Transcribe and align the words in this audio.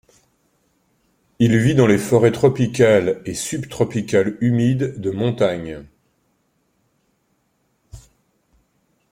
Il 1.37 1.55
vit 1.59 1.75
dans 1.75 1.85
les 1.85 1.99
forêts 1.99 2.31
tropicales 2.31 3.21
et 3.27 3.35
subtropicales 3.35 4.35
humides 4.41 4.99
de 4.99 5.11
montagne. 5.11 5.85